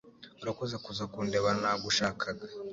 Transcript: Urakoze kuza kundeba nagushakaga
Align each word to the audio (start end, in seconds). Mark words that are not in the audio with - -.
Urakoze 0.41 0.75
kuza 0.83 1.03
kundeba 1.13 1.49
nagushakaga 1.61 2.45